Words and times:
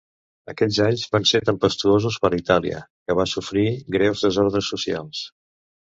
Aquells 0.53 0.79
anys 0.85 1.03
van 1.15 1.27
ser 1.33 1.41
tempestuosos 1.51 2.19
per 2.25 2.33
a 2.33 2.39
Itàlia, 2.41 2.83
que 3.07 3.19
va 3.23 3.29
sofrir 3.37 3.69
greus 3.99 4.29
desordres 4.29 4.77
socials. 4.77 5.27